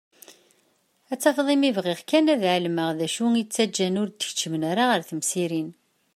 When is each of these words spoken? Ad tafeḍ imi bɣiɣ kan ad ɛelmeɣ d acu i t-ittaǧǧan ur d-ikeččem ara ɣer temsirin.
Ad 1.11 1.19
tafeḍ 1.19 1.47
imi 1.55 1.71
bɣiɣ 1.77 1.99
kan 2.09 2.25
ad 2.33 2.43
ɛelmeɣ 2.53 2.89
d 2.97 2.99
acu 3.05 3.25
i 3.35 3.43
t-ittaǧǧan 3.45 3.99
ur 4.01 4.07
d-ikeččem 4.09 4.53
ara 4.71 4.83
ɣer 4.89 5.01
temsirin. 5.09 5.69